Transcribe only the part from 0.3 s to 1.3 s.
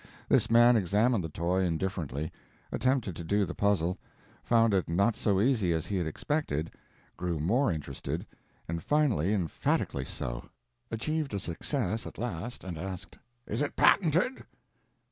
man examined the